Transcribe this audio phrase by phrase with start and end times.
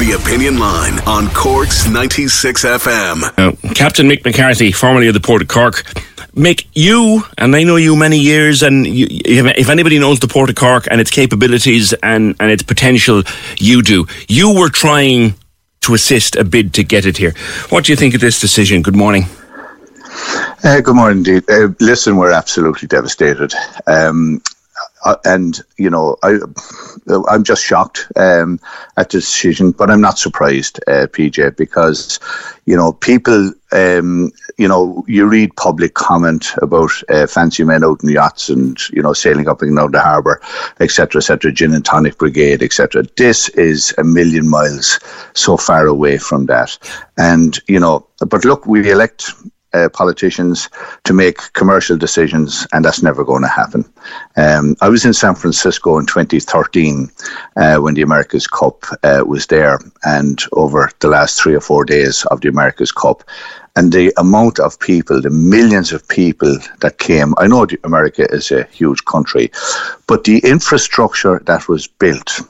[0.00, 3.22] The Opinion Line on Cork's 96 FM.
[3.36, 5.84] Uh, Captain Mick McCarthy, formerly of the Port of Cork.
[6.34, 10.48] Mick, you, and I know you many years, and you, if anybody knows the Port
[10.48, 13.24] of Cork and its capabilities and, and its potential,
[13.58, 14.06] you do.
[14.26, 15.34] You were trying
[15.82, 17.34] to assist a bid to get it here.
[17.68, 18.80] What do you think of this decision?
[18.80, 19.26] Good morning.
[20.64, 21.44] Uh, good morning, indeed.
[21.46, 23.52] Uh, listen, we're absolutely devastated.
[23.86, 24.40] Um,
[25.04, 26.38] uh, and you know, I
[27.28, 28.60] I'm just shocked um,
[28.96, 32.18] at the decision, but I'm not surprised, uh, PJ, because
[32.66, 33.52] you know people.
[33.72, 38.76] Um, you know, you read public comment about uh, fancy men out in yachts and
[38.90, 40.40] you know sailing up and down the harbour,
[40.80, 41.52] etc., etc.
[41.52, 43.04] Gin and tonic brigade, etc.
[43.16, 44.98] This is a million miles
[45.34, 46.76] so far away from that,
[47.16, 49.32] and you know, but look, we elect
[49.72, 50.68] uh, politicians
[51.04, 53.84] to make commercial decisions, and that's never going to happen.
[54.36, 57.10] Um, I was in San Francisco in 2013
[57.56, 61.84] uh, when the America's Cup uh, was there, and over the last three or four
[61.84, 63.22] days of the America's Cup,
[63.76, 67.34] and the amount of people, the millions of people that came.
[67.38, 69.50] I know America is a huge country,
[70.06, 72.40] but the infrastructure that was built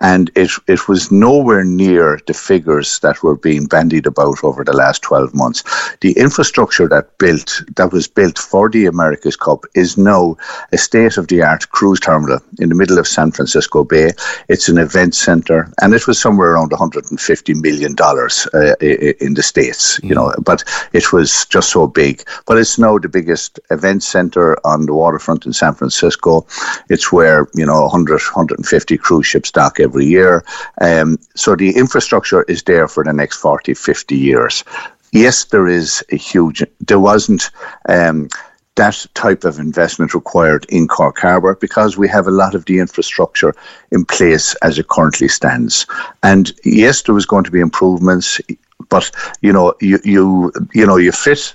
[0.00, 4.72] and it it was nowhere near the figures that were being bandied about over the
[4.72, 5.62] last 12 months.
[6.00, 10.36] The infrastructure that built that was built for the America's Cup is now
[10.72, 14.12] a state of the art cruise terminal in the middle of San Francisco Bay.
[14.48, 19.42] It's an event center, and it was somewhere around 150 million dollars uh, in the
[19.42, 20.32] states, you know.
[20.40, 22.22] But it was just so big.
[22.46, 26.46] But it's now the biggest event center on the waterfront in San Francisco.
[26.88, 30.44] It's where you know 100 150 cruise ships dock every year.
[30.80, 34.64] Um, so the infrastructure is there for the next 40, 50 years.
[35.12, 37.50] Yes, there is a huge, there wasn't.
[37.88, 38.28] Um,
[38.76, 42.78] that type of investment required in Cork Harbour because we have a lot of the
[42.78, 43.54] infrastructure
[43.90, 45.86] in place as it currently stands.
[46.22, 48.40] And yes, there was going to be improvements,
[48.88, 49.10] but
[49.42, 51.54] you know, you you you know, you fit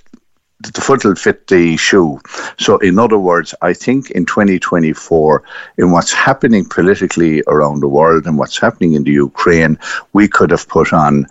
[0.61, 2.19] the foot will fit the shoe.
[2.57, 5.43] So, in other words, I think in 2024,
[5.77, 9.77] in what's happening politically around the world and what's happening in the Ukraine,
[10.13, 11.27] we could have put on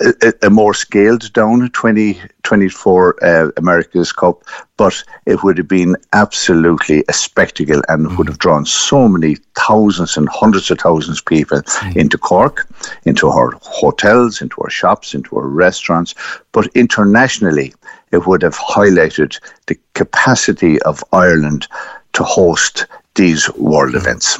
[0.00, 4.42] a, a more scaled down 2024 uh, America's Cup,
[4.76, 8.18] but it would have been absolutely a spectacle and mm.
[8.18, 11.96] would have drawn so many thousands and hundreds of thousands of people mm.
[11.96, 12.66] into Cork,
[13.04, 16.14] into our hotels, into our shops, into our restaurants,
[16.52, 17.74] but internationally
[18.10, 21.66] it would have highlighted the capacity of Ireland
[22.14, 24.38] to host these world events.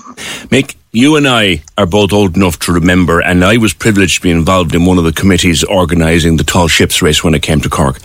[0.49, 4.23] Mick, you and I are both old enough to remember, and I was privileged to
[4.23, 7.61] be involved in one of the committees organising the tall ships race when it came
[7.61, 8.01] to Cork.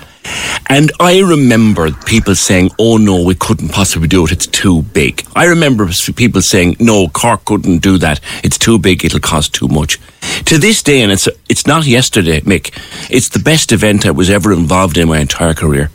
[0.70, 5.26] And I remember people saying, oh no, we couldn't possibly do it, it's too big.
[5.36, 9.68] I remember people saying, no, Cork couldn't do that, it's too big, it'll cost too
[9.68, 10.00] much.
[10.46, 12.72] To this day, and it's, it's not yesterday, Mick,
[13.10, 15.90] it's the best event I was ever involved in my entire career.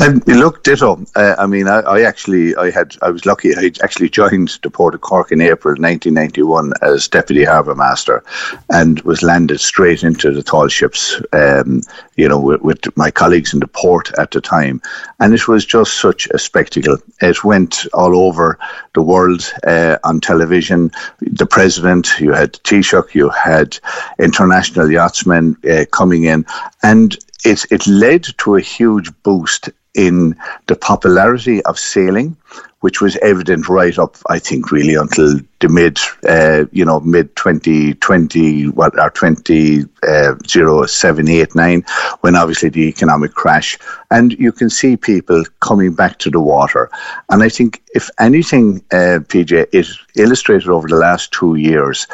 [0.00, 1.04] Um, look, ditto.
[1.16, 3.54] Uh, I mean, I, I, actually, I had, I was lucky.
[3.56, 8.22] I actually joined the Port of Cork in April 1991 as deputy harbour master,
[8.70, 11.20] and was landed straight into the tall ships.
[11.32, 11.82] Um,
[12.16, 14.82] you know, with, with, my colleagues in the port at the time,
[15.20, 16.98] and it was just such a spectacle.
[17.20, 18.58] It went all over
[18.94, 20.90] the world uh, on television.
[21.20, 23.78] The president, you had Taoiseach, you had
[24.18, 26.44] international yachtsmen uh, coming in,
[26.82, 30.36] and it, it led to a huge boost in
[30.66, 32.36] the popularity of sailing
[32.80, 37.34] which was evident right up, I think, really until the mid, uh, you know, mid
[37.36, 41.84] 2020, what are 20, uh, 7, 8, 9,
[42.20, 43.78] when obviously the economic crash.
[44.10, 46.90] And you can see people coming back to the water.
[47.28, 52.06] And I think, if anything, uh, PJ, it illustrated over the last two years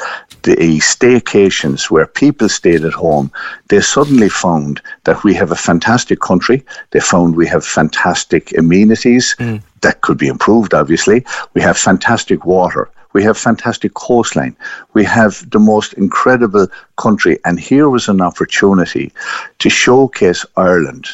[0.45, 3.33] the staycations where people stayed at home,
[3.69, 6.65] they suddenly found that we have a fantastic country.
[6.91, 9.63] They found we have fantastic amenities mm.
[9.81, 11.25] that could be improved, obviously.
[11.55, 12.91] We have fantastic water.
[13.15, 14.55] We have fantastic coastline.
[14.93, 16.67] We have the most incredible
[16.97, 17.39] country.
[17.47, 19.13] And here was an opportunity
[19.61, 21.09] to showcase Ireland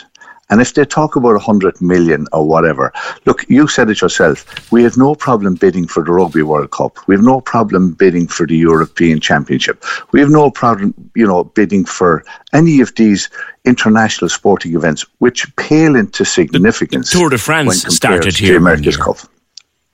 [0.50, 2.92] and if they talk about 100 million or whatever,
[3.24, 4.44] look, you said it yourself.
[4.72, 6.98] We have no problem bidding for the Rugby World Cup.
[7.06, 9.84] We have no problem bidding for the European Championship.
[10.10, 13.28] We have no problem, you know, bidding for any of these
[13.64, 17.12] international sporting events, which pale into significance.
[17.12, 18.54] The, Tour de France started here.
[18.54, 19.18] The America's Cup.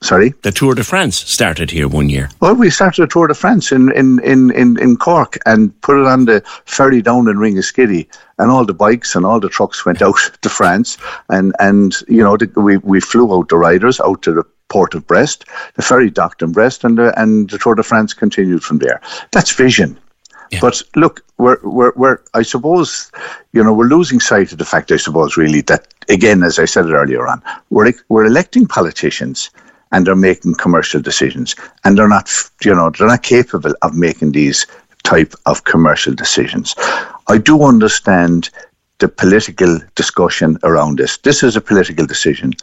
[0.01, 0.33] Sorry?
[0.43, 2.29] The Tour de France started here one year.
[2.39, 5.99] Well, we started a Tour de France in, in, in, in, in Cork and put
[5.99, 8.07] it on the ferry down in Ringaskiddy
[8.37, 10.97] and all the bikes and all the trucks went out to France
[11.29, 14.93] and, and you know, the, we, we flew out the riders out to the port
[14.93, 15.45] of Brest,
[15.75, 19.01] the ferry docked in Brest and the, and the Tour de France continued from there.
[19.31, 19.97] That's vision.
[20.51, 20.59] Yeah.
[20.61, 23.11] But look, we're, we're, we're, I suppose,
[23.51, 26.65] you know, we're losing sight of the fact, I suppose, really, that, again, as I
[26.65, 27.41] said it earlier on,
[27.71, 29.49] we're, we're electing politicians–
[29.91, 31.55] and they're making commercial decisions.
[31.83, 32.29] And they're not
[32.63, 34.65] you know they're not capable of making these
[35.03, 36.75] type of commercial decisions.
[37.27, 38.49] I do understand
[38.99, 41.17] the political discussion around this.
[41.17, 42.53] This is a political decision.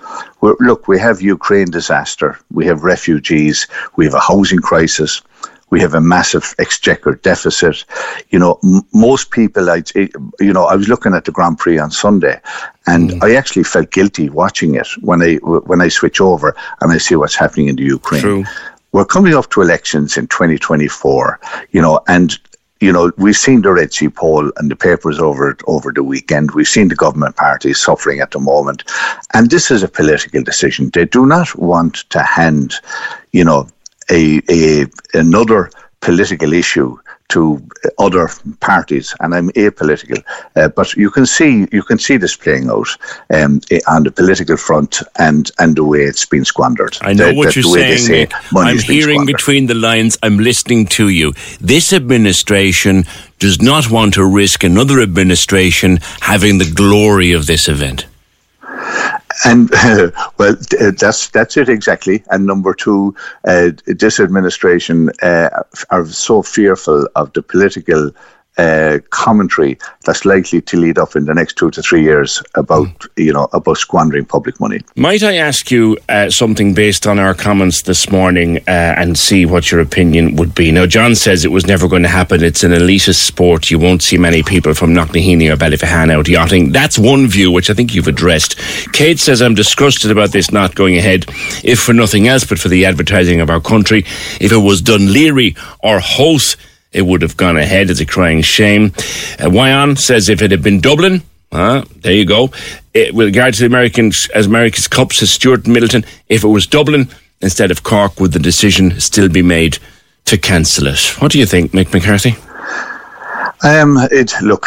[0.41, 5.23] We're, look, we have Ukraine disaster, we have refugees, we have a housing crisis,
[5.71, 7.85] we have a massive exchequer deficit.
[8.31, 11.79] You know, m- most people, I'd, you know, I was looking at the Grand Prix
[11.79, 12.41] on Sunday,
[12.87, 13.23] and mm.
[13.23, 17.17] I actually felt guilty watching it when I when I switch over and I see
[17.17, 18.23] what's happening in the Ukraine.
[18.23, 18.45] True.
[18.93, 21.41] We're coming up to elections in 2024,
[21.73, 22.39] you know, and
[22.81, 26.51] you know, we've seen the Red C poll and the papers over over the weekend.
[26.51, 28.85] We've seen the government parties suffering at the moment,
[29.33, 30.91] and this is a political decision.
[30.93, 32.75] They do not want to hand,
[33.33, 33.69] you know,
[34.11, 35.71] a, a another
[36.01, 36.99] political issue
[37.29, 37.67] to
[37.99, 38.29] other
[38.61, 40.23] parties, and I'm apolitical.
[40.55, 42.89] Uh, but you can see you can see this playing out
[43.33, 46.97] um, on the political front and and the way it's been squandered.
[47.01, 47.99] I know the, what the, you're the saying.
[47.99, 50.19] Say I'm hearing between the lines.
[50.23, 51.33] I'm listening to you.
[51.61, 53.05] This administration
[53.39, 58.07] does not want to risk another administration having the glory of this event.
[59.45, 60.57] And uh, well,
[60.99, 62.23] that's that's it exactly.
[62.31, 63.15] And number two,
[63.47, 65.51] uh, this administration uh,
[65.91, 68.11] are so fearful of the political
[68.59, 72.87] uh, commentary that's likely to lead up in the next two to three years about
[72.87, 73.09] mm.
[73.17, 74.81] you know about squandering public money.
[74.97, 79.45] Might I ask you uh, something based on our comments this morning uh, and see
[79.45, 80.71] what your opinion would be?
[80.71, 82.43] Now, John says it was never going to happen.
[82.43, 83.71] It's an elitist sport.
[83.71, 86.73] You won't see many people from Knocknaheeny or Ballyphehane out yachting.
[86.73, 88.59] That's one view which I think you've addressed.
[88.93, 91.25] Kate says I'm disgusted about this not going ahead,
[91.65, 94.05] if for nothing else but for the advertising of our country.
[94.41, 96.57] If it was Laoghaire or Howth
[96.95, 97.91] it would have gone ahead.
[97.91, 98.93] It's a crying shame.
[99.39, 102.51] Uh, Wyon says if it had been Dublin, uh, there you go.
[102.95, 106.67] It, with regard to the Americans, as America's Cup, says Stuart Middleton, if it was
[106.67, 107.09] Dublin
[107.41, 109.79] instead of Cork, would the decision still be made
[110.27, 111.21] to cancel it?
[111.21, 112.37] What do you think, Mick McCarthy?
[113.63, 114.67] Um, it look,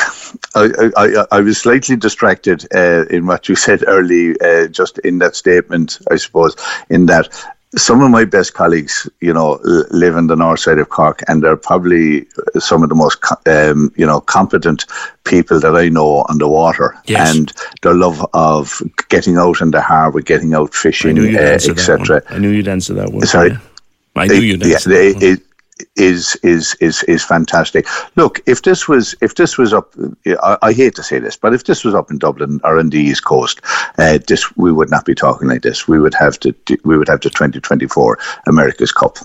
[0.55, 5.19] I, I, I was slightly distracted uh, in what you said early, uh, just in
[5.19, 6.55] that statement, I suppose,
[6.89, 7.29] in that
[7.75, 9.59] some of my best colleagues, you know,
[9.91, 12.25] live in the north side of Cork, and they're probably
[12.59, 14.85] some of the most, um, you know, competent
[15.25, 16.95] people that I know on the water.
[17.05, 17.35] Yes.
[17.35, 22.21] And their love of getting out in the harbour, getting out fishing, uh, etc.
[22.29, 23.25] I knew you'd answer that one.
[23.25, 23.51] Sorry.
[23.51, 23.59] Yeah.
[24.15, 25.46] I knew you'd answer yeah, that one
[25.95, 27.87] is is is is fantastic.
[28.15, 29.93] Look, if this was if this was up,
[30.25, 32.89] I, I, hate to say this, but if this was up in Dublin or on
[32.89, 33.61] the East Coast,
[33.97, 35.87] uh, this we would not be talking like this.
[35.87, 36.53] We would have to
[36.83, 39.17] we would have the 2024 America's Cup.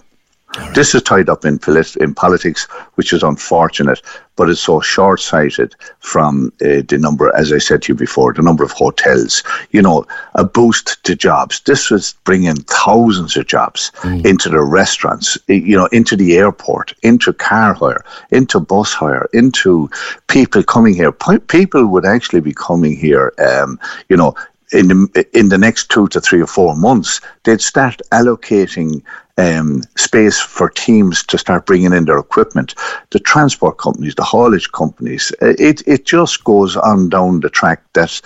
[0.59, 0.75] Right.
[0.75, 2.65] This is tied up in, polit- in politics,
[2.97, 4.03] which is unfortunate,
[4.37, 8.35] but it's so short sighted from uh, the number, as I said to you before,
[8.35, 9.43] the number of hotels.
[9.71, 10.05] You know,
[10.35, 11.61] a boost to jobs.
[11.61, 14.27] This was bringing thousands of jobs mm.
[14.27, 19.89] into the restaurants, you know, into the airport, into car hire, into bus hire, into
[20.29, 21.13] people coming here.
[21.13, 23.81] People would actually be coming here, um,
[24.11, 24.35] you know,
[24.73, 29.03] in the, in the next two to three or four months, they'd start allocating
[29.39, 32.75] um, space for teams to start bringing in their equipment.
[33.11, 37.83] The transport companies, the haulage companies, uh, it, it just goes on down the track
[37.95, 38.21] that,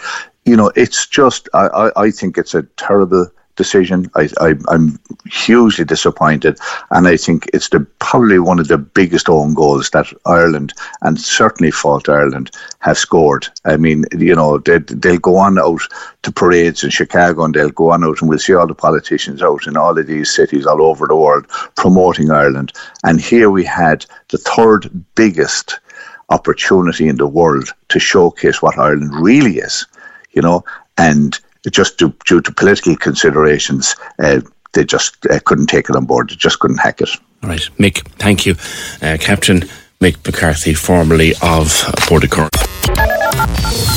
[0.44, 4.10] you know, it's just, I, I, I think it's a terrible decision.
[4.14, 6.58] I, am hugely disappointed,
[6.90, 10.72] and I think it's the probably one of the biggest own goals that Ireland
[11.02, 13.48] and certainly Fáilte Ireland have scored.
[13.64, 15.82] I mean, you know, they, they'll go on out
[16.22, 19.42] to parades in Chicago, and they'll go on out, and we'll see all the politicians
[19.42, 21.46] out in all of these cities all over the world
[21.76, 22.72] promoting Ireland.
[23.04, 25.80] And here we had the third biggest
[26.28, 29.86] opportunity in the world to showcase what Ireland really is,
[30.32, 30.64] you know,
[30.98, 31.38] and
[31.70, 34.40] just due, due to political considerations, uh,
[34.72, 36.30] they just uh, couldn't take it on board.
[36.30, 37.10] They just couldn't hack it.
[37.42, 38.54] All right, Mick, thank you.
[39.02, 39.60] Uh, Captain
[40.00, 42.50] Mick McCarthy, formerly of Port Cork.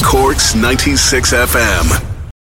[0.03, 2.08] Cork's 96 FM.